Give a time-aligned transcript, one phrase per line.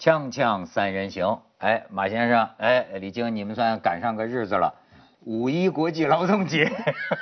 [0.00, 4.72] 锵锵三人行，哎，马先生，哎，李菁，你们算赶上个日子了，
[5.26, 6.72] 五一国际劳动节，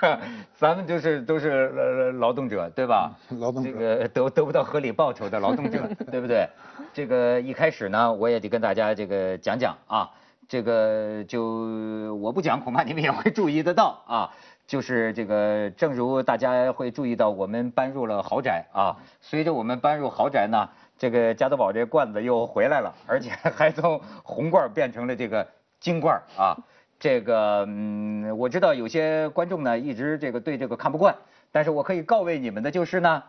[0.54, 3.10] 咱们就是都是呃劳动者，对吧？
[3.40, 6.48] 劳动者这个得得不到合理报酬的劳动者， 对不对？
[6.94, 10.08] 这个一开始呢，我也得跟大家这个讲讲啊，
[10.46, 14.30] 这个就我不讲，恐怕你们也会注意得到啊。
[14.68, 18.94] 就是这个，正如大家会注意到，我们搬入了豪宅啊。
[19.22, 25.46] 随着我们搬入豪宅呢，这个加多宝这罐子又回来了，而且还从红罐变成了这个
[25.80, 26.58] 金罐啊。
[27.00, 31.14] 这个嗯，我知道有些观众呢一直这个对这个看不惯，
[31.52, 33.22] 但是我可以告慰你们的就是呢，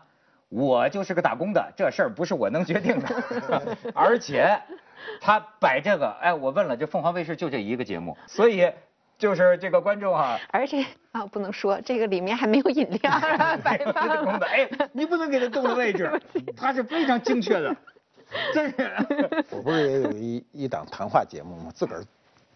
[0.48, 3.08] 我就是个打工的，这事儿不是我能决定的，
[3.94, 4.60] 而且
[5.20, 8.68] 他摆这个，哎，我问了，这凤凰卫视就这一个节目，所以
[9.20, 16.10] 就是这个观众哈、而且啊，不能说这个里面还没有饮料啊，摆这放个公的，哎，你不能给他动了位置，
[16.56, 17.76] 他是非常精确的，
[18.54, 19.44] 这个。
[19.50, 21.70] 我不是也有一一档谈话节目吗？
[21.74, 22.02] 自个儿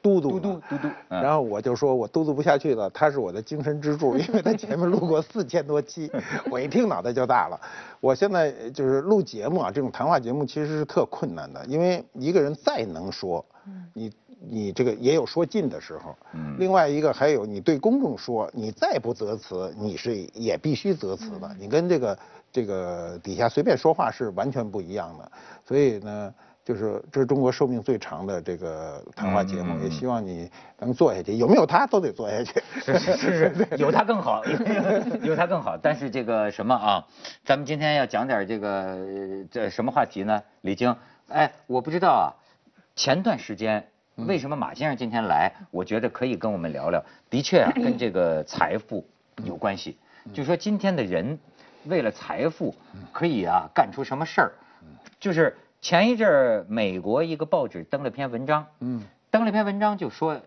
[0.00, 6.10] 嘟嘟嘟嘟嘟然后我就说我嘟嘟不下去了，他是我的精神支柱，因为他前面录过四千多期，
[6.50, 7.60] 我一听脑袋就大了。
[8.00, 13.44] 我现在就是录节目啊，这种谈话节目其实是特困难的，因为一个人再能说，
[13.92, 14.10] 你
[14.48, 22.18] 你这个也有说尽的时候，嗯另外一个还有你对公众说，你再不择词，你是也必须择词的，你跟这个
[22.52, 25.32] 这个底下随便说话是完全不一样的，
[25.64, 26.34] 所以呢。
[26.64, 31.34] 就是这是中国寿命最长的这个谈话节目，也希望你能做下去。
[31.36, 32.58] 有没有他都得做下去。
[32.80, 34.42] 是是是是， 有他更好，
[35.22, 35.76] 有他更好。
[35.76, 37.06] 但是这个什么啊，
[37.44, 40.42] 咱们今天要讲点这个呃这什么话题呢？
[40.62, 40.96] 李菁，
[41.28, 42.24] 哎，我不知道啊，
[42.96, 47.04] 前段时间为什么马先生今天来，我觉得可以跟我们聊聊。
[47.28, 49.04] 的确啊， 跟这个财富
[49.44, 49.98] 有关系。
[50.32, 51.38] 就说今天的人
[51.86, 52.74] 为了财富，
[53.12, 54.52] 可以啊干出什么事儿，
[55.18, 59.02] 就是前一阵儿美国一个报纸登了篇文章，嗯。
[59.30, 60.40] 登了篇文章就说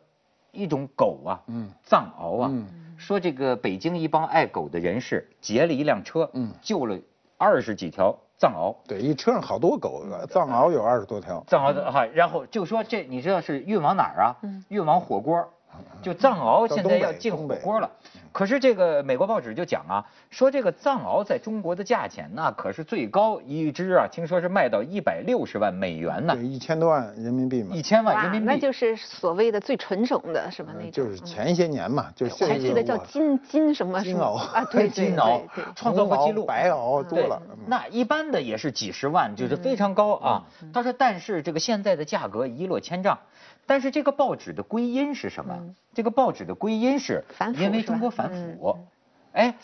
[0.53, 1.69] 一种狗啊，嗯。
[1.83, 2.66] 藏獒啊，嗯。
[2.97, 6.51] 说这个北京一帮爱狗的人士劫了一辆车，嗯。
[6.61, 6.97] 救了
[7.38, 11.44] 二十几条藏獒，对，一车上好多狗，藏獒有二十多条。
[11.48, 14.36] 藏獒的哈，然后就说这你知道是运往哪儿啊？
[14.44, 15.48] 嗯运往火锅，
[16.01, 17.89] 就藏獒现在要进火锅了。
[18.31, 27.81] 可是这个美国报纸就讲啊，说这个藏獒在中国的价钱那可是最高一只啊，听说是卖到一百六十万美元呢对，，一千多万人民币嘛一。
[27.81, 28.45] 千万人民币。
[28.45, 30.71] 那就是所谓的最纯种的是吧？
[30.77, 37.41] 那种就是前些年嘛，就是我还记得叫金金什么什么金獒啊，对对金对獒对，创造过记录，白獒多了。
[37.49, 40.44] 嗯那一般的也是几十万，就是非常高啊。
[40.73, 43.17] 他说，但是这个现在的价格一落千丈，
[43.67, 45.53] 但是这个报纸的归因是什么？
[45.59, 47.23] 嗯这个报纸的归因是
[47.55, 48.78] 因为中国反嗯腐。
[49.33, 49.55] 哎，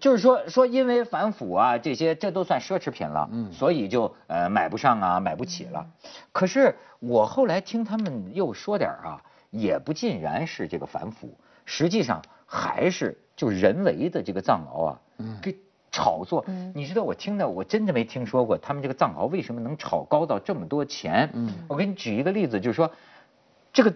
[0.00, 5.86] 就是说说因为反腐啊，这些这都算奢侈品了，嗯所以就呃买不上啊，买不起了。
[6.32, 15.56] 可是我后来听他们又说点儿啊，也不尽然是这个反腐，实际上还是就人为的这个藏獒啊，嗯给
[15.90, 16.44] 炒作。
[16.48, 21.30] 嗯你知道我听的我真的没听说过，他们这个藏獒为什么能炒高到这么多钱？
[21.32, 22.90] 嗯我给你举一个例子，就是说
[23.74, 23.92] 这个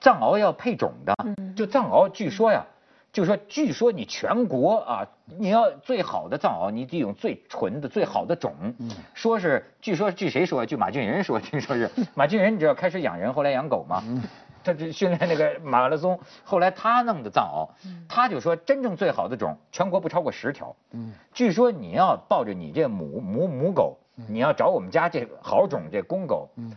[0.00, 2.64] 藏獒要配种的，嗯就藏獒据说呀。
[3.12, 8.52] 就是说，据说你全国啊，你要最好的藏獒，你得用最纯的、最好的种。
[8.78, 10.66] 嗯说是，据说据谁说？
[10.66, 14.02] 据马俊仁说，听说是 马俊仁，你知道开始养人，后来养狗吗？
[14.06, 14.22] 嗯
[14.62, 20.76] 他这训练那个马拉松，后来他弄的藏獒，嗯他就说真正最好的种，全国不超过十条。
[20.92, 23.96] 嗯据说你要抱着你这母母母狗，
[24.28, 26.70] 你要找我们家这个好种这公狗，嗯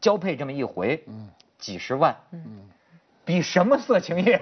[0.00, 1.28] 交配这么一回，嗯
[1.64, 2.40] 几十万，嗯。
[3.26, 4.38] 比什么色情业，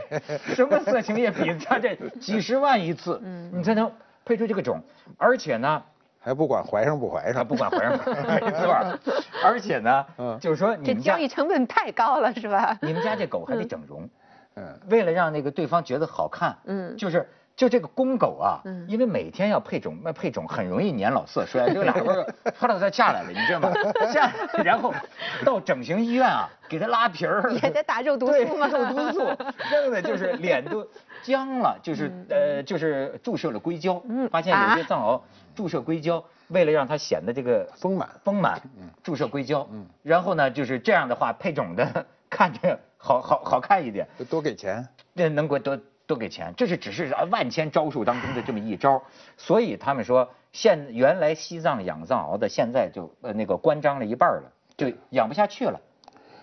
[0.57, 3.89] 什么色情业比他这几十万一次，嗯你才能
[4.25, 4.83] 配出这个种，
[5.17, 5.81] 而且呢，
[6.19, 7.35] 还不管怀上不怀上。
[7.35, 8.99] 他不管怀上不怀没错儿，
[9.45, 12.77] 而且呢，嗯就是说你这们家交易成本太高了是吧？
[12.83, 14.11] 你们家这狗还得整容，
[14.57, 14.77] 嗯。
[14.89, 16.97] 为了让那个对方觉得好看，嗯。
[16.97, 18.87] 就是就这个公狗啊，嗯。
[18.89, 22.25] 因为每天要配种，那配种很容易年老色衰， 就俩味儿
[22.59, 23.71] 啪啦它下来了，你知道吗？
[24.13, 24.93] 下来，然后
[25.45, 28.67] 到整形医院啊，给它拉皮儿，也得打肉毒素吗？
[28.69, 29.19] 肉毒素，
[29.71, 30.87] 弄的就是脸都
[31.23, 35.21] 僵了，就是呃，就是注射了硅胶，嗯发现有些啊藏獒
[35.55, 38.09] 注射硅胶，为了让它显得这个丰满。
[38.25, 38.61] 丰满，
[39.03, 39.87] 注射硅胶，嗯。
[40.03, 44.87] 然后呢，就是这样的话配种的看着好好好看一点，就多给钱。
[45.13, 45.79] 那能给多
[46.13, 49.03] 多给钱，这是只是啊万千招数当中的这么一招，
[49.39, 55.81] 所以他们说现原来西藏养藏獒的，现在就呃那个关张了一半了，就养不下去了。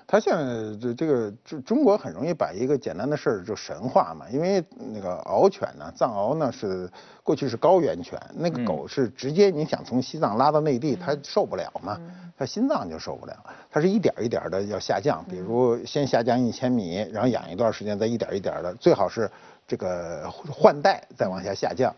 [0.08, 0.44] 他现在
[0.82, 6.90] 这这个中中国很容易把一个简单的事儿就神化嘛，因为那个獒犬呢，藏獒呢是
[7.22, 12.02] 过去是高原犬，那个狗是直接你想从西藏拉到内地，它受不了嘛，
[12.36, 13.38] 它心脏就受不了，
[13.70, 19.30] 它是一点一点的要下降，比如先下降一千米，然后养一段时间，再一点一点的，最好是
[19.70, 21.96] 这个换代再往下下降。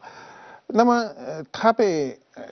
[0.68, 2.44] 那么呃，它被呃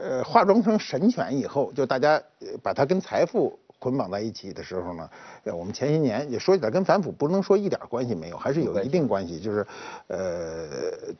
[0.00, 2.22] 呃化妆成神犬以后，就大家
[2.62, 3.58] 把它跟财富。
[3.80, 5.10] 捆绑在一起的时候呢，
[5.42, 9.38] 呃，我们前些年也说起来跟反腐不能说一点关系没有，还是有一定关系。
[9.38, 9.66] 就是，
[10.06, 10.66] 呃，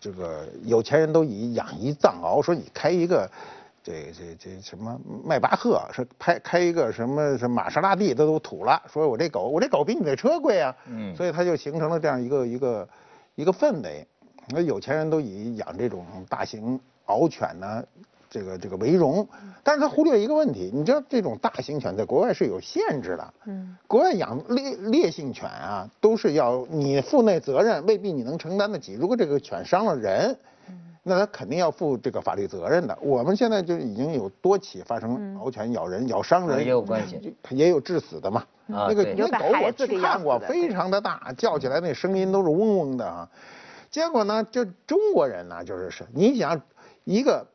[0.01, 3.31] 这个有钱人都以养一藏獒，说你开一个，
[3.83, 8.83] 这这这什么迈巴赫，说开开一个什么什么玛莎拉蒂，他都土了。
[8.91, 10.75] 说我这狗，我这狗比你这车贵啊。
[10.87, 11.15] 嗯。
[11.15, 12.89] 所以它就形成了这样一个一个
[13.35, 14.07] 一个氛围。
[14.49, 17.85] 那有钱人都以养这种大型獒犬呢。
[18.31, 19.29] 这个这个为荣，
[19.63, 23.35] 但是他忽略一个问题，你知道这种大型犬在国外是有限制的。
[23.45, 28.95] 嗯，国外养烈烈性犬啊，都是要你负那责任，未必你能承担得起。
[28.95, 30.37] 如果这个犬伤了人，
[31.05, 32.99] 那他肯定要负这个法律责任的。
[33.01, 38.45] 我们现在就已经有多起发生獒犬咬人、咬伤人，也有关系，也有致死的嘛。
[38.69, 43.29] 啊，那个那狗我去看过，非常的大，叫起来那声音都是嗡嗡的啊。
[43.91, 46.61] 结果呢，就中国人呢，就是是，你想
[47.05, 47.47] 一个。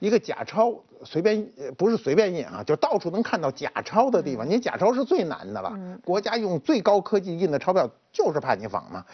[0.00, 0.72] 一个假钞
[1.02, 1.44] 随便
[1.76, 4.48] 不是随便印啊，就到处能看到假钞的地方。
[4.48, 9.04] 你假钞是最难的了，国家用最高科技印的钞票就是怕你仿嘛。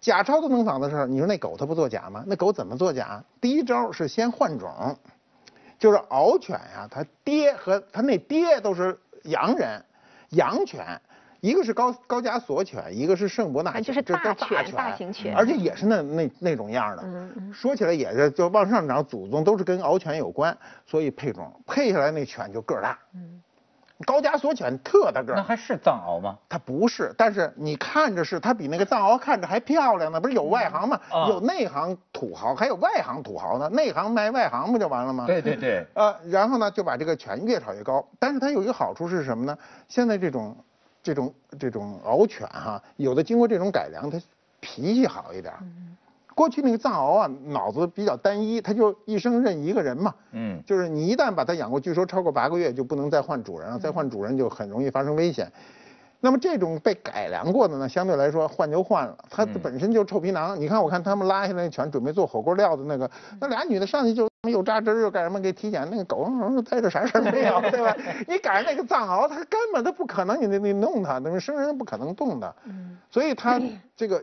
[0.00, 2.24] 假钞都能仿的时候，你说那狗它不作假吗？
[2.26, 3.22] 那狗怎么作假？
[3.40, 4.96] 第一招是先换种，
[5.78, 9.84] 就是獒犬呀，它爹和它那爹都是洋人，
[10.30, 11.00] 洋犬。
[11.42, 17.04] 一个是高高加索犬，一个是圣伯纳犬，就是大犬，大型犬，而且也是那那那种样的。
[17.52, 20.56] 说起来也是，就往上涨，祖宗都是跟獒犬有关，
[20.86, 22.98] 所以配种配下来那犬就个儿大。
[23.14, 23.40] 嗯，
[24.04, 25.36] 高加索犬特大个儿。
[25.36, 26.36] 那还是藏獒吗？
[26.48, 30.20] 它不是，但是你看着是，它比那个藏獒看着还漂亮呢。
[30.20, 31.00] 不是有外行吗？
[31.28, 33.68] 有内行土豪，还有外行土豪呢。
[33.70, 35.24] 内行卖外行不就完了吗？
[35.26, 35.86] 对对对。
[35.94, 38.06] 呃，然后呢，就把这个犬越炒越高。
[38.18, 39.56] 但是它有一个好处是什么呢？
[39.88, 40.56] 现在这种。
[41.02, 44.20] 这种这种獒犬哈，有的经过这种改良，它
[44.58, 45.54] 脾气好一点。
[46.36, 50.14] 过去那个藏獒啊，脑子比较单一，它就一生认一个人嘛。
[50.32, 55.50] 嗯，就是你一旦把它养过，据说超过八个月就不能再换主人了，再换主人就很容易发生危险。
[56.20, 60.60] 那么这种被改良过的呢，相对来说换就换了，它本身就臭皮囊。
[60.60, 63.10] 你看，我看他们拉下来犬准备做火锅料的那个，
[63.40, 66.30] 那俩女的上去就又扎针又干什么给体检，那个狗
[66.68, 67.96] 待着啥事儿没有， 对吧？
[68.28, 72.54] 你赶上那个藏獒，它根本它不可能，你你你弄它，那么生人不可能动的。
[72.64, 72.98] 嗯。
[73.10, 73.60] 所以它
[73.94, 74.22] 这个，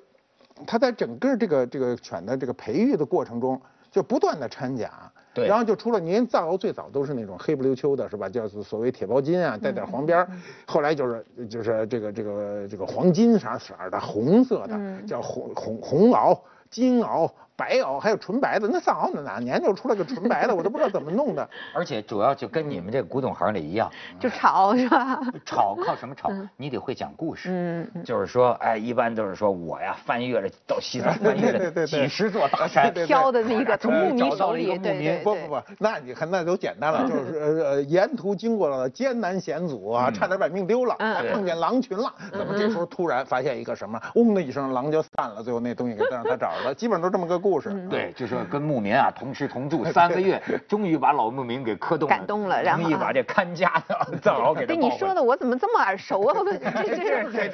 [0.65, 3.61] 它在整个这个这个犬的这个培育的过程中，
[3.91, 4.91] 就不断的掺假。
[5.33, 8.29] 对，然后就出了，您藏獒最早都是那种黑不溜秋的，是吧？
[8.29, 10.29] 叫所谓铁包金啊，带点黄边儿。
[10.67, 16.39] 后来就是就是这个这个这个黄金啥色儿的，红色的，叫红红红獒、
[16.69, 17.29] 金袄。
[17.55, 21.47] 白袄还有纯白的，那藏獒哪年就出来个纯白的，我都不知道怎么弄的。
[21.73, 23.89] 而且主要就跟你们这古董行里一样，
[24.19, 25.19] 就炒是吧？
[25.45, 26.29] 炒靠什么炒？
[26.57, 27.49] 你得会讲故事。
[27.51, 43.99] 嗯就是说，哎，一般都是说我呀，翻越了到西藏， 翻越了几十座大山，挑的那个从牧民手里，对对不不不，那你看那都简单了，就是呃沿途经过了艰难险阻啊，差点把命丢了，还碰见狼群了，怎么这时候突然发现一个什么？
[44.15, 47.42] 嗡的一声，狼就散了，最后那东西给让他找着了，基本都这么个。
[47.43, 56.33] 故事对，就是跟牧民啊同吃同住 三个月，终于把老牧民给磕动感动了，然后把这看家的藏獒给对你说的我怎么这么耳熟啊？
[56.49, 57.49] 这这是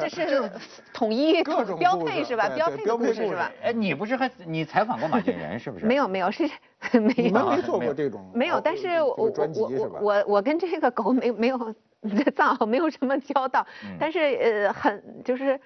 [0.00, 0.50] 这是这是
[0.92, 1.42] 统一
[1.78, 2.48] 标配是吧？
[2.54, 3.50] 标配的故事是吧？
[3.62, 5.84] 哎，你不是还你采访过马俊仁是不是？
[5.84, 6.48] 没有没有是
[6.92, 11.58] 没有，你们没做过这种没有，但是我我我我我跟这个狗没没有
[12.36, 13.66] 藏獒没有什么交道，
[13.98, 15.58] 但是呃很就是。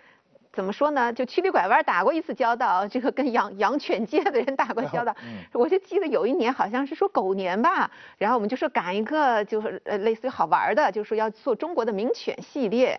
[0.56, 1.12] 怎么说呢？
[1.12, 5.14] 就曲里拐弯打过一次交道，这个跟养养犬界的人打过交道。
[5.52, 12.98] 我就记得有一年好像是说狗年吧，然后我们就说赶一个就是呃类似于好玩的，就是说要做中国的名犬系列，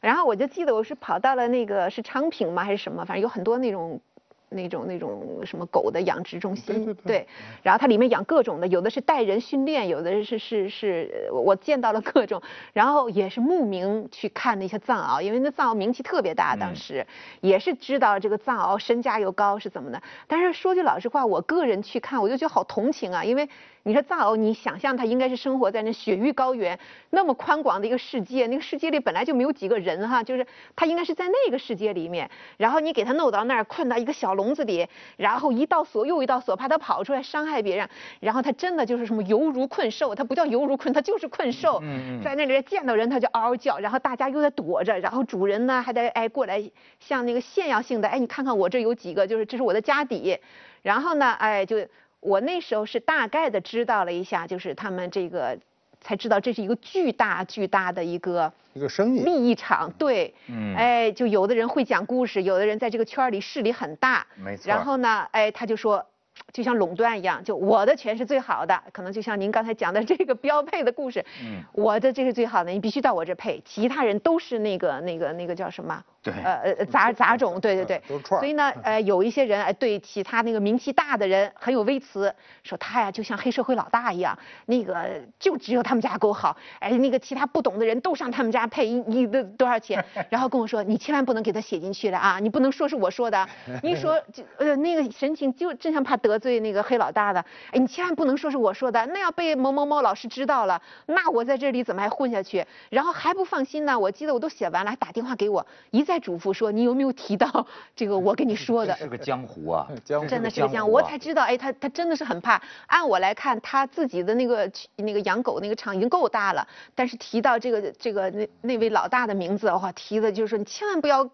[0.00, 4.00] 然后我就记得我是跑到了那个是昌平吗还是什么，反正有很多那种。
[4.48, 7.26] 那种那种什么狗的养殖中心，对，
[7.62, 12.40] 然后它里面养各种的，有的是带人训练，有的是是是，我见到了各种，
[12.72, 17.04] 然后也是慕名去看那些藏獒，因为那藏獒名气特别大，当时
[17.40, 20.00] 也是知道这个藏獒身价又高是怎么的。
[20.28, 23.48] 但是说句老实话，我个人去看，我就觉得好同情啊，因为
[23.86, 26.76] 你说藏獒，你想象它应该是生活在那雪域高原
[27.10, 37.88] 那么宽广的一个世界，那个世界里本来就没有几个人哈，就是它应该是在那个世界里面，然后你给它弄到那儿，困到一个小笼子里，然后一道锁又一道锁，怕它跑出来伤害别人，
[38.18, 41.80] 然后它真的就是什么犹如困兽，它不叫犹如困，它就是困兽，
[42.24, 46.60] 在那里见到人它就嗷嗷叫，然后大家又在躲着，然后主人呢还得哎过来
[46.98, 50.36] 像那个炫耀性的哎你看看我这有几个，就是这是我的家底。
[50.82, 51.78] 然后呢，哎，就
[52.20, 55.58] 我那时候是大概的知道了一下，就是他们这个
[56.00, 64.68] 才知道这是一个巨大巨大的一个一个生意利益场，对，嗯，哎，就有的人会讲故事，有的人在这个圈里势力很大，没错。
[64.68, 66.04] 然后呢，哎，他就说。
[66.52, 76.04] 就像垄断一样，就我的权是最好的，可能就像您刚才讲的这个标配的故事，嗯，我的这是最好的，你必须到我这配，其他人都是那个那个那个叫什么？
[76.30, 78.02] 对，呃呃杂杂种，对对对，
[78.40, 93.48] 所以呢，呃有一些人哎对其他那个名气大的人很有微词，说他呀就像黑社会老大一样，那个就只有他们家狗好，哎那个其他不懂的人都上他们家配一一的多少钱， 然后跟我说你千万不能给他写进去了啊，你不能说是我说的，
[93.84, 96.56] 一说就呃那个神情就真像怕得罪。
[96.56, 102.64] 那个黑老大的，哎，你千万不能说是我说的，那要被某某某老师知道了，那我在这里怎么还混下去？
[102.88, 108.94] 然后还不放心呢，我记得我都写完了，还打电话给我，一再嘱咐说你有没有提到 这个我跟你说的？
[108.96, 112.60] 是个江湖啊， 真的是个江湖，我才知道，哎，他他真的是很怕。
[112.86, 121.28] 按我来看，他自己的那个那个养狗那个厂已经够大了，但是提到这个这个那那位老大的名字，哇，提的就是说你千万不要。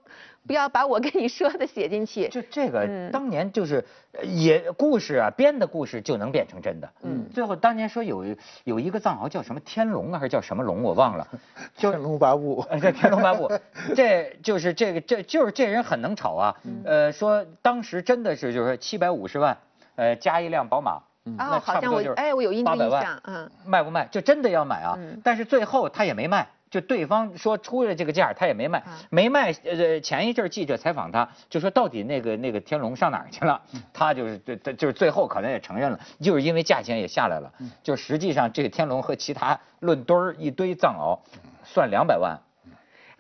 [0.47, 2.29] 不要把我跟你说的写进去。
[2.29, 3.85] 就这个，当年就是
[4.23, 6.91] 也故事啊，编的故事就能变成真的。
[7.03, 7.27] 嗯。
[7.33, 8.25] 最后当年说有
[8.65, 11.27] 有一个藏獒叫什么天龙啊，还是叫什么龙，我忘了。
[11.77, 12.67] 天龙八部。
[12.81, 13.51] 这 天龙八部，
[13.95, 16.57] 这就是这个，这就是这人很能炒啊。
[16.85, 19.57] 呃，说当时真的是就是七百五十万，
[19.97, 23.51] 呃，加一辆宝马，那差不多就是哎，我有印象，嗯。
[23.65, 24.07] 卖不卖？
[24.11, 24.99] 就真的要买啊？
[25.23, 26.49] 但是最后他也没卖。
[26.73, 29.53] 就对方说出了这个价，他也没卖，没卖。
[29.63, 33.61] 呃，前一阵记者采访他，就说到底那个那个天龙上哪儿去了？
[33.93, 37.53] 他就是对，就是最后可能也承认了，就是因为价钱也下来了。
[37.83, 41.19] 就实际上这个天龙和其他论堆儿一堆藏獒，
[41.63, 42.41] 算两百万。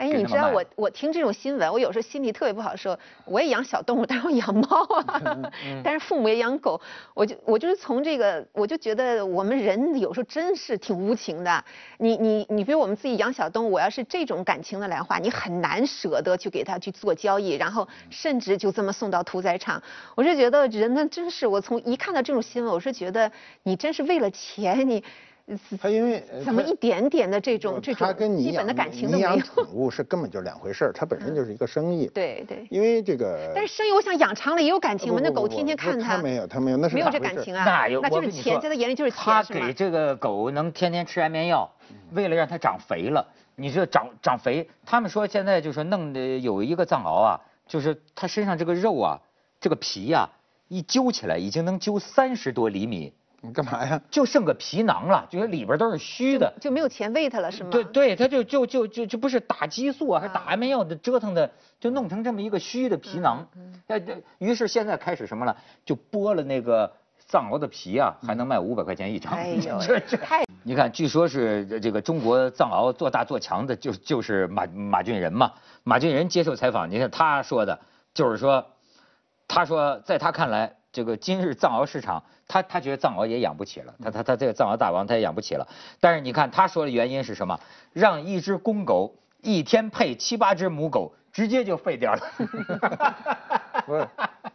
[0.02, 2.98] 哎，你知道我我听这种新闻，我有时候心里特别不好受。
[3.24, 5.52] 我也养小动物，但是我养猫啊，
[5.84, 6.80] 但是父母也养狗，
[7.14, 11.64] 我就我就是从这个，我就觉得我们人有时候真是挺无情的。
[11.98, 19.80] 你你你，比如我们自己养小动物，我要是这种感情的来话，你很难舍得去给它去做交易，然后甚至就这么送到屠宰场。
[20.16, 23.30] 我是觉得人呢，真是我从一看到这种新闻，我是觉得
[23.62, 25.04] 你真是为了钱你。
[25.80, 28.08] 他因为怎么一点点的这种这种
[28.38, 29.30] 基本的感情都没有。
[29.30, 32.06] 你养宠物是根本就是两回事儿，它本身就是一个生意。
[32.14, 32.66] 对对。
[32.70, 33.52] 因为这个。
[33.54, 35.20] 但是生意，我想养长了也有感情嘛？
[35.22, 36.18] 那狗天天看它。
[36.18, 37.64] 没有，它没有，那是没有这感情啊。
[37.64, 41.70] 那有，那就是钱，在他眼里就是钱，他给这个狗能天天吃安眠药，
[42.12, 43.26] 为了让它长肥了。
[43.56, 49.20] 你这长长肥，他们说现在就是弄的有一个藏獒啊，就是它身上这个肉啊，
[49.60, 50.30] 这个皮呀，
[50.68, 53.12] 一揪起来已经能揪三十多厘米。
[53.44, 54.00] 你干嘛呀？
[54.08, 57.70] 就剩个皮囊了，就是里边都是虚的，就没有钱喂它了，是吗？
[57.72, 63.44] 对对，它就就就就就不是打激素啊，还打安眠药的折腾的，就弄成这么一个虚的皮囊。
[63.88, 64.00] 哎，
[64.38, 65.56] 于是现在开始什么了？
[65.84, 66.92] 就剥了那个
[67.26, 69.32] 藏獒的皮啊，还能卖五百块钱一张。
[69.32, 75.50] 哎 呦，这这太 你看，据说是这个中国藏獒做大做强的，就就是马马俊仁嘛。
[75.82, 77.80] 马俊仁接受采访，你看他说的，
[78.14, 78.64] 就是说，
[79.48, 80.76] 他说在他看来。
[80.92, 85.66] 这个今日藏獒市场，他他觉得藏獒也养不起了，他他他这个藏獒大王他也养不起了。
[86.00, 87.58] 但是你看他说的原因是什么？
[87.92, 92.20] 让一只公狗一天配七八只母狗，直接就废掉了。
[93.86, 94.06] 不是，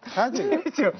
[0.02, 0.94] 他这个 就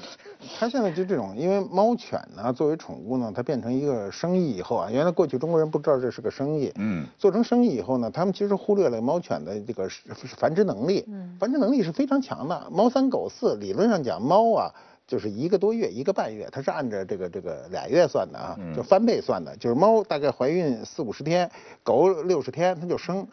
[0.58, 9.88] 他现在就这种，因为猫犬呢作为宠物呢，它变成一个生意以后啊，原来过去中国人不知道这是个生意，嗯，做成生意以后呢，他们其实忽略了猫犬的这个
[10.36, 12.68] 繁殖能力，嗯，繁殖能力是非常强的。
[12.70, 14.74] 猫三狗四，理论上讲猫啊。
[15.08, 19.56] 就是一个多月，一个半月，它是按照这个这个俩月算的啊，就翻倍算的。
[19.56, 21.50] 就是猫大概怀孕四五十天，
[21.82, 23.26] 狗六十天它就生，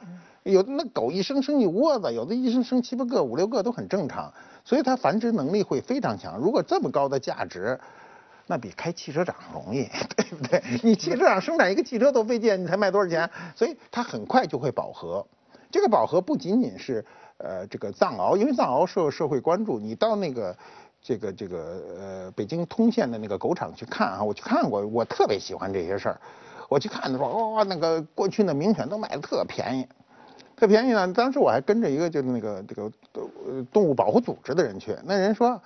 [0.44, 6.38] 有的那狗一生生一窝子，有的一生生七八个、五六个都很正常，所以它繁殖能力会非常强。
[6.38, 7.77] 如果这么高的价值，
[8.48, 10.63] 那比开汽车厂容易，对不对？
[10.82, 13.29] 你汽车厂生产一个汽车都费劲，你才卖多少钱？
[13.53, 15.27] 所以它很快就会饱和。
[15.70, 17.03] 这个饱和不仅仅是
[17.36, 20.55] 呃这个藏獒，因为藏獒受社会关注，你到那个。
[21.07, 26.19] 这个这个呃，北京通县的那个狗场去看啊，我去看过，我特别喜欢这些事儿。
[26.67, 29.88] 我去看的时候，哇，那个过去的名犬都卖的特便宜，
[30.55, 31.13] 特便宜呢。
[31.13, 32.91] 当时我还跟着一个就是那个这个
[33.71, 35.62] 动物保护组织的人去，那人说。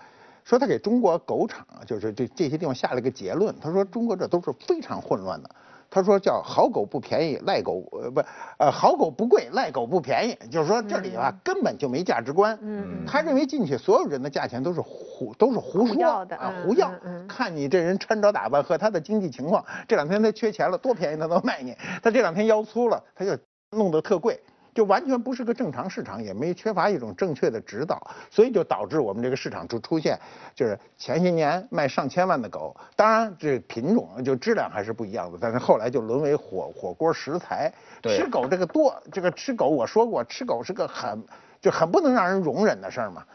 [0.46, 5.50] 说他给中国狗场，就是这这些地方下了个结论，他说中国这都是非常混乱的。
[5.89, 8.22] 他说叫好狗不便宜，赖狗呃不
[8.58, 12.58] 呃好狗不贵，赖狗不便宜，就是说这里啊根本就没价值观。
[12.62, 16.91] 嗯，他认为进去所有人的价钱都是胡都是胡说啊胡要，
[17.27, 21.75] 看你这人穿着打扮和他的经济情况，这两天他缺钱了，多便宜他都卖你。
[22.03, 23.38] 他这两天腰粗了，他就
[23.72, 24.39] 弄得特贵。
[24.79, 30.17] 就完全不是个正常市场，也没缺乏一种正确的指导，所以就导致我们这个市场就出现，
[30.55, 37.69] 就是前些年卖上千万的狗，当然这品种就质量还是不一样的，但是后来就沦为火火锅食材。
[38.03, 41.21] 吃狗这个多，这个吃狗我说过，吃狗是个很
[41.59, 43.25] 就很不能让人容忍的事儿嘛，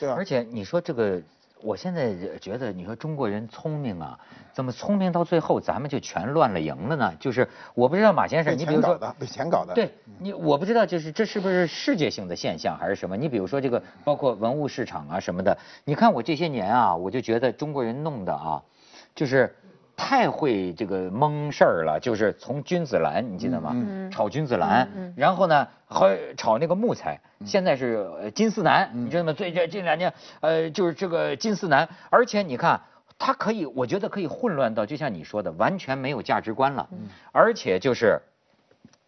[0.00, 0.14] 对吧？
[0.16, 1.20] 而且你说这个。
[1.64, 4.18] 我现在觉得，你说中国人聪明啊，
[4.52, 7.14] 怎么聪明到最后咱们就全乱了营了呢？
[7.18, 13.16] 就是我不知道马先生，你比如说被钱搞的，对你我不知道，就是这是不是世界性的现象还是什么？
[13.16, 18.62] 你比如说这个，包括文物市场啊什么的，你看我这些年啊，我就觉得中国人弄的啊，
[19.14, 19.54] 就是。
[19.96, 23.70] 太会这个蒙事儿了，就是从君子兰，你记得吗？
[24.10, 27.20] 炒君子兰，然后呢，还炒那个木材。
[27.44, 29.32] 现在是金丝楠，你知道吗？
[29.32, 32.80] 最这这两年，呃，就是这个金丝楠，而且你看，
[33.18, 36.88] 它可以，我觉得可以混乱到，就像你说的，完全没有价值观了，
[37.32, 38.20] 而且就是。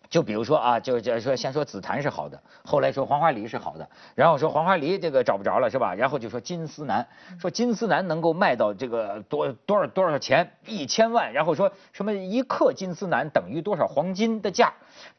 [0.08, 5.94] 就比如说啊，就就说先说紫檀是好的，后来说黄花梨是好的，然后说黄花梨这个找不着了是吧？
[5.94, 7.06] 然后就说金丝楠，
[7.40, 14.72] 说金丝楠能够卖到这个多多少多少钱，一千万，然后说什么一克金丝楠等于多少黄金的价，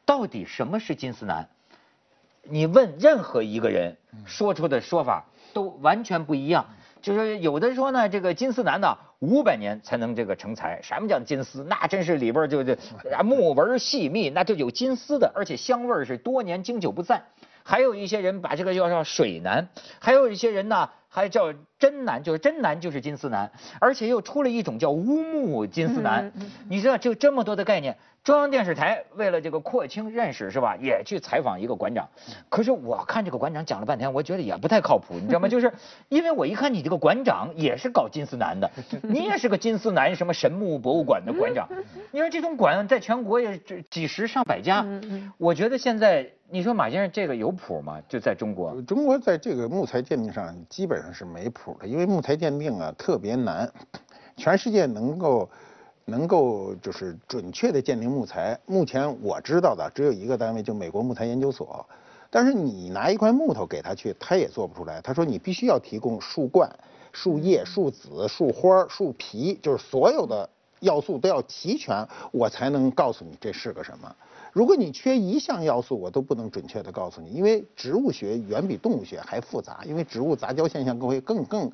[0.04, 1.48] 到底什么是金丝楠？
[2.42, 6.66] 你问任何一个人，说出的说法都完全不一样。
[7.02, 10.80] 就是有的说呢，这个金丝楠呢，五百年才能这个成材。
[10.82, 11.64] 什么叫金丝？
[11.64, 12.74] 那真是里边就就
[13.12, 17.24] 啊木纹细密，那就有金丝的，而且香味是多年经久不散。
[17.62, 20.90] 还有一些人把这个叫叫水楠，还有一些人呢。
[21.18, 26.32] 还叫真楠，就是真楠就是金丝楠，而且又出了一种叫乌木金丝楠。
[26.68, 32.08] 你知道就这么多的概念，中央电视台为了这个扩清认识是吧，也去采访一个馆长。
[32.48, 35.46] 可是我看这个馆长讲了半天，我觉得也不太靠谱，你知道吗？
[35.50, 35.72] 就是
[36.08, 38.70] 因为我一看你这个馆长也是搞金丝楠的，
[39.02, 41.68] 你也是个金丝楠什么神木博物馆的馆长。
[42.10, 43.58] 你说这种馆在全国也
[43.90, 44.86] 几十上百家，
[45.36, 46.28] 我觉得现在。
[46.50, 48.00] 你说马先生这个有谱吗？
[48.08, 53.70] 就在中国，中国在这个木材鉴定上基本上是没谱的，因为木材鉴定啊特别难，
[54.36, 55.48] 全世界能够
[56.04, 61.86] 能够就是准确的鉴定木材，目前我知道的只有一个单位，就美国木材研究所。
[62.30, 65.00] 但是你拿一块木头给他去，他也做不出来。
[65.00, 66.70] 他说你必须要提供树冠、
[67.10, 70.48] 树叶、树籽、树花、树皮，就是所有的
[70.80, 74.14] 要素都要齐全，我才能告诉你这是个什么。
[74.58, 81.70] 如果你缺一项要素，我都不能准确的告诉你，因为植物学远比动物学还复杂，因为植物杂交现象更会更更，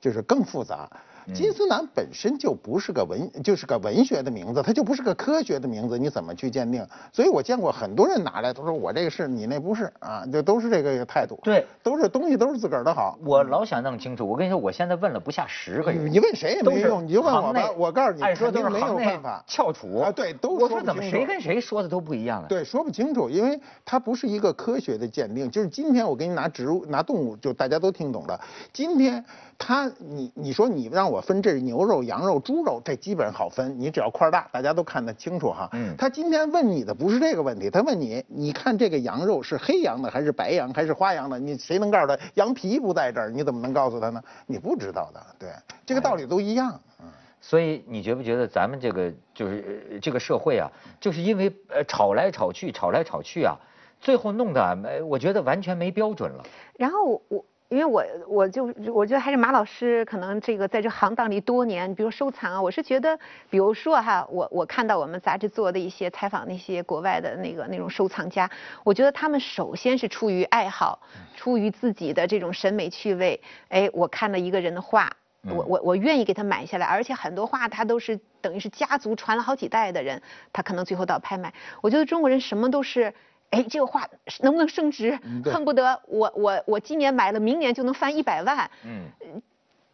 [0.00, 0.90] 就是更复杂。
[1.34, 6.86] 金丝楠本身就不是个文，就是个文学的名字，它就不是个科学的名字，你怎么去鉴定？
[7.12, 11.38] 所以我见过很多人拿来都说我这个是你那不是啊，就都是这个态度。
[11.42, 13.18] 对，都是东西都是自个儿的好。
[13.24, 17.70] 我老想弄清楚，我跟你说，我现在问了不下十个人，你问谁也没用，你就问我吧。
[17.76, 22.48] 我告诉你，按说都是没有办法翘楚啊，对，都我说怎么谁跟谁说的都不一样了？
[22.48, 25.50] 对，说不清楚，因为它不是一个科学的鉴定。
[25.50, 28.40] 就是今天我给你拿植物、拿动物，就大家都听懂了。
[28.72, 29.24] 今天。
[29.64, 35.68] 他，你你说你让我分这是牛肉、羊肉、猪肉，这基本好分，你只要块大，大家都看得清楚哈。
[35.72, 35.94] 嗯。
[35.98, 41.38] 他今天问你的不是这个问题，他问你，你看这个羊肉是黑羊的还是白羊还是花羊的？
[41.38, 42.18] 你谁能告诉他？
[42.34, 44.22] 羊皮不在这儿，你怎么能告诉他呢？
[44.46, 45.50] 你不知道的，对，
[45.84, 46.80] 这个道理都一样。
[47.02, 47.06] 嗯。
[47.42, 50.66] 所以你觉不觉得咱们这个就是这个社会啊，
[50.98, 53.54] 就是因为呃吵来吵去，吵来吵去啊，
[54.00, 56.42] 最后弄得没，我觉得完全没标准了。
[56.78, 57.44] 然后我。
[57.72, 68.50] 因为我我就我觉得还是马老师可能这个在这行当里多年，比如收藏啊，我是觉得，比如说哈，我我看到我们杂志做的一些采访那些国外的那个那种收藏家，
[68.84, 71.00] 我觉得他们首先是出于爱好，
[71.34, 75.10] 出于自己的这种审美趣味，哎，我看了一个人的画，
[75.48, 80.20] 我我我愿意给他买下来，而且很多画他都是等于是家族传了好几代的人，
[80.52, 83.14] 他可能最后到拍卖，我觉得中国人什么都是。
[83.52, 84.08] 哎，这个画
[84.40, 85.18] 能不能升值？
[85.44, 88.70] 恨不得我我我今年买了，明年就能翻一百万。
[88.84, 89.06] 嗯。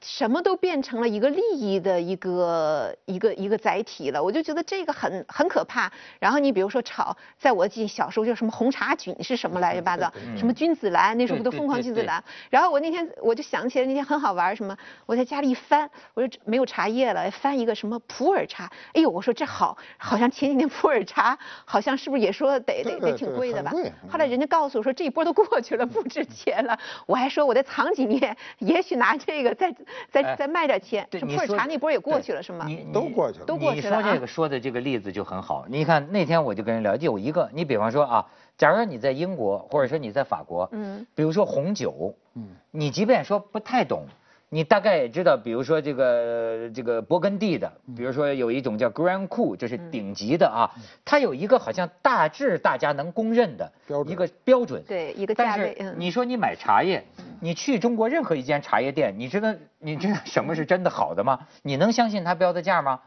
[0.01, 5.91] 什么都变成了一个利益的一个一个一个载体了，我就觉得这个很很可怕。
[6.21, 9.83] 然后你比如说炒，在我记小时候叫什么红茶菌是什么来着？
[9.83, 12.23] 八糟，什么君子兰，那时候不都疯狂君子兰？
[12.49, 18.71] 然后我那天我就想起来那天很好玩，什么我在家里一翻，我说没有茶叶了，翻一个什么普洱茶。
[18.93, 23.73] 哎呦，我说这好，好像前几年普洱茶好像是不是也说得得得挺贵的吧？
[24.09, 26.79] 后来人家告诉我说这一波都过去了，不值钱了。
[27.07, 29.75] 我还说我再藏几年，也许拿这个再。
[30.11, 31.07] 再再卖点钱。
[31.11, 32.66] 普洱茶那波也过去了是吗？
[32.92, 33.96] 都过去了，都过去了。
[33.96, 35.64] 你说这个说的这个例子就很好。
[35.68, 44.03] 你看那天我就跟人聊，就有一个，你比方说啊，假如说你在英国或者说你在法国，嗯，比如说红酒，嗯，你即便说不太懂。
[44.51, 50.71] 你大概也知道，比如说这个这个勃艮第的，比如说有一种叫 Grand Cru，这是顶级的啊，
[51.05, 53.71] 它有一个好像大致大家能公认的
[54.07, 55.77] 一个标准，对一个价位。
[55.79, 57.05] 但是你说你买茶叶，
[57.41, 61.41] 你去中国任何一间茶叶店，你知道你知道什么是真的好的吗？
[61.63, 63.01] 你能相信它标的价吗？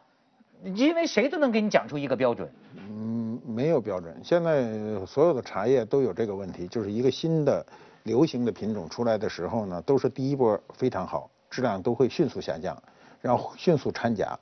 [0.75, 2.47] 因为谁都能给你讲出一个标准。
[2.75, 4.15] 嗯，没有标准。
[4.23, 4.63] 现在
[5.07, 7.65] 所有的茶叶都有这个问题，就是一个新的。
[8.03, 12.81] 流行的品种出来的时候呢，都是第一波非常好，质量都会迅速下降，
[13.21, 14.37] 然后迅速掺假。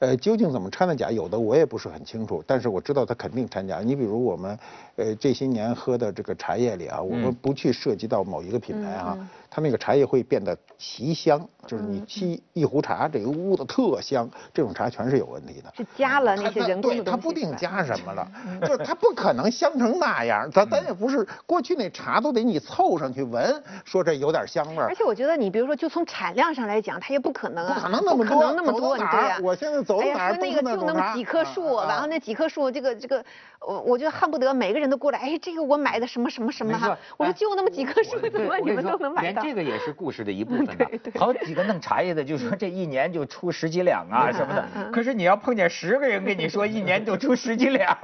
[0.00, 1.10] 呃，究竟怎么掺的假？
[1.10, 3.80] 有的我也不是很清楚，但是我知道它肯定掺假。
[3.80, 4.58] 你比如我们，
[4.96, 9.18] 呃，这些年喝的这个茶叶里啊，我们不去涉及到某一个品牌哈，
[9.50, 15.72] 它那个茶叶会变得奇香，就是你沏一壶茶，这个屋子特香，这种茶全是有问题的。
[15.76, 18.30] 是加了那些人工的它不定加什么了，
[18.60, 20.48] 就是它不可能香成那样。
[20.52, 24.86] 咱咱也不是过去那茶都得你凑上去闻，说这有点香味儿。
[24.86, 29.40] 而且我觉得你比如说就从产量上来讲，它也不可能啊，不可能那么多，那么多，对呀。
[29.42, 29.87] 我现在。
[29.96, 33.24] 哎呀，说那个就那么几棵树，然后那几棵树，这个这个，
[33.60, 39.42] 我我就恨不得每个人都过来，哎，这个我买的什么什么什么哈，我说就那么几棵树，怎么你们都能买到？
[39.42, 40.86] 连这个也是故事的一部分呢。
[41.16, 47.96] 好几个弄茶叶的就说这一年就出十几两啊什么的，可是你要碰见十个人跟你说一年就出十几两，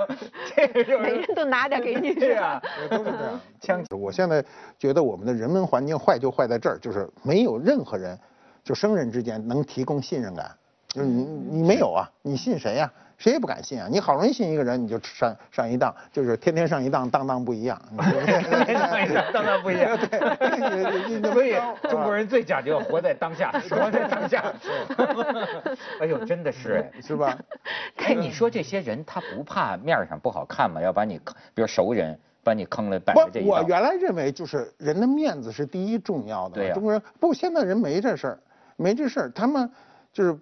[0.54, 3.40] 这个是每人都拿点给你是啊， 都是这样。
[3.60, 4.44] 枪，我现在
[4.78, 8.18] 觉得我们的人文环境坏就坏在这儿，就是没有任何人，
[8.62, 10.50] 就生人之间能提供信任感。
[10.94, 12.88] 就是你你没有啊，你信谁呀？
[13.18, 13.88] 谁也不敢信啊！
[13.90, 17.80] 你好容易信一个人，你就上上一当，就是天天上一当，当当不一样。
[17.98, 19.96] 天天上一当，当当不一样。
[20.09, 21.57] 对，所以
[21.88, 24.52] 中国人最讲究活在当下， 活在当下。
[26.00, 27.37] 哎呦，真的是，是吧？
[27.96, 30.80] 哎，你说这些人他不怕面上不好看吗？
[30.80, 36.57] 要把你坑，比如熟人把你坑了，摆这一我原来认为就是人的面子是第一重要的。
[36.57, 38.38] 对中国人不，现在人没这事儿，
[38.76, 39.70] 没这事儿，他们
[40.12, 40.37] 就是。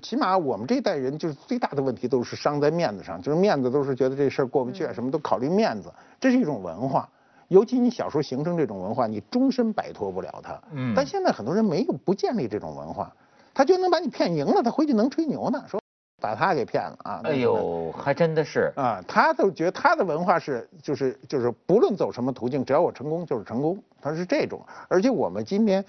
[0.00, 7.08] 起码我们这代人就是最大的问题都是伤在面子上，就是面子都是觉得这事儿过不去，什么都考虑面子，这是一种文化。
[7.48, 10.58] 尤其你小时候形成这种文化，你终身摆脱不了它。
[10.70, 10.94] 嗯。
[10.96, 13.12] 但现在很多人没有不建立这种文化，
[13.52, 15.78] 他就能把你骗赢了，他回去能吹牛呢，说
[16.22, 17.20] 把他给骗了啊。
[17.24, 24.64] 哎呦，还真的是啊，他都觉得他的文化是就是就是不论走什么途径，只要我成功就是成功，他是这种。
[24.88, 25.84] 而且我们今天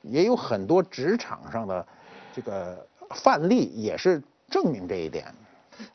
[0.00, 1.84] 也有很多职场上的
[2.32, 2.86] 这个。
[3.14, 5.26] 范例也是证明这一点，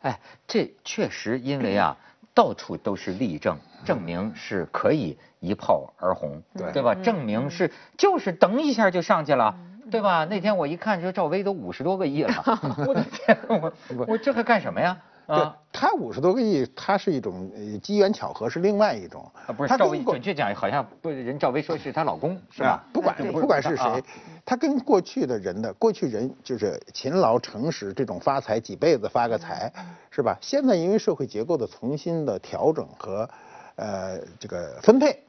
[0.01, 1.95] 哎，这确实因为啊，
[2.34, 6.95] 到处都是例证，证明是可以一炮而红，对对吧？
[6.95, 9.56] 证明是就是等一下就上去了，
[9.91, 10.25] 对吧？
[10.25, 12.43] 那天我一看，说赵薇都五十多个亿了，
[12.88, 13.73] 我的天， 我
[14.08, 14.97] 我这还干什么呀？
[15.27, 19.29] 对，他五十多个亿，他是一种呃机缘巧合，是另外一种。
[19.45, 22.81] 啊，不是赵薇，准确讲好像不，人赵薇说是她老公，是吧？
[22.93, 24.01] 不管不管是谁，
[24.45, 29.69] 他跟过去的人的过去人就是勤劳诚实这种发财几辈子发个财，
[30.09, 30.37] 是吧？
[30.39, 33.29] 现在因为社会结构的重新的调整和
[33.75, 35.21] 呃这个分配，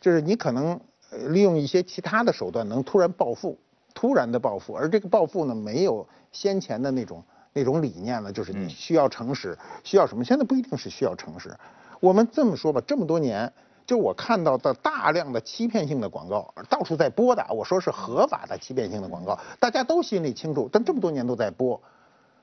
[0.00, 0.80] 就是你可能
[1.28, 3.58] 利用一些其他的手段能突然暴富，
[3.92, 7.22] 突然的暴富，而这个暴富呢没有先前的那种。
[7.52, 10.24] 那种理念呢，就是你需要诚实，需要什么？
[10.24, 11.54] 现在不一定是需要诚实。
[12.00, 13.52] 我们这么说吧，这么多年，
[13.86, 17.46] 就我看到的大量的欺骗性的广告，到处在播的。
[17.50, 21.80] 我说是合法的欺骗性的广告，大家都心里清楚，但这么多年都在播，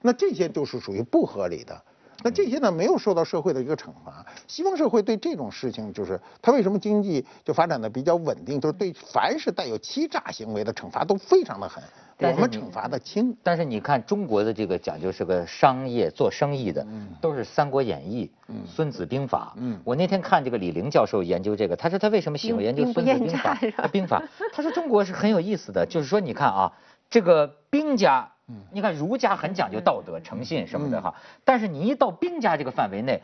[0.02, 1.82] 那这些就是属于不合理的。
[2.22, 4.26] 那这些呢，没有受到社会的一个惩罚。
[4.46, 11.82] 西方社会对这种事情，就是它为什么经济就发展的比较稳定，就是对凡是带有欺诈行为的惩罚都非常的狠。
[12.20, 13.36] 我们惩罚的轻。
[13.42, 16.86] 但是你看中国的这个讲究是个商业做生意的，
[17.22, 18.30] 都是《三国演义》
[18.68, 19.54] 《孙子兵法》。
[19.84, 23.56] 我那天看这个李玲教授研究这个，他说他为什么喜欢研究《孙子兵法》？
[23.90, 26.74] 兵法，他说中国是很有意思的，就是说你看啊，
[27.10, 28.32] 这个兵家。
[28.72, 31.14] 你看儒家很讲究道德、诚信什么的哈，
[31.46, 33.22] 但是你一到兵家这个范围内，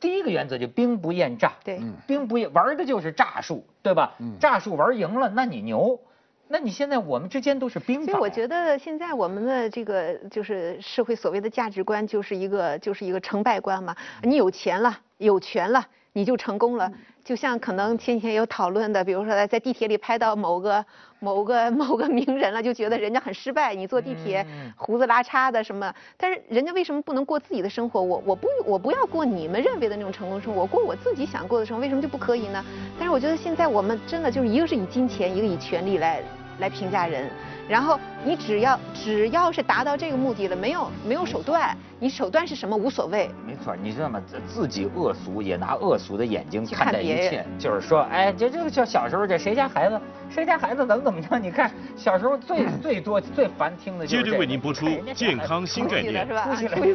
[0.00, 4.14] 第一个原则就兵不厌诈，对，兵不厌玩的就是诈术，对吧？
[4.40, 6.00] 诈术玩赢了，那你牛，
[6.48, 8.04] 那你现在我们之间都是兵。
[8.04, 15.86] 所以我觉得现在我们的这个就是社会所谓的价值观就是一个就是一个成败观嘛，你有钱了，有权了。
[16.16, 16.90] 你就成功了，
[17.22, 20.82] 就像可能前几天有讨论的，比如说在地铁里拍到某个
[21.18, 23.74] 某个某个名人了，就觉得人家很失败。
[23.74, 25.94] 你坐地铁胡子拉碴的什么？
[26.16, 28.00] 但是人家为什么不能过自己的生活？
[28.00, 32.64] 我我不我不要过你们认为的那种成功生活，我过我自己想过的生活，为什么就不可以呢？
[32.98, 36.22] 但是我觉得现在我们真的就是一个是以金钱，一个以权力来
[36.58, 37.30] 来评价人。
[37.68, 43.28] 然后你只要只要是达到这个目的了，没有没有手段，你手段是什么无所谓。
[43.44, 44.22] 没错，你知道吗？
[44.46, 51.36] 自己恶俗也拿恶俗的眼睛看待一切，就是说，哎，这这个叫小时候这谁家孩子，谁家孩子怎么怎么着？
[51.40, 56.92] 你看小时候最最多最烦听的就是接着为您播出健康新概念，出息了，出息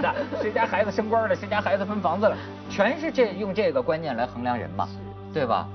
[0.00, 2.36] 了，谁家孩子升官了，谁家孩子分房子了，
[2.68, 4.88] 全是这用这个观念来衡量人嘛，
[5.32, 5.68] 对吧？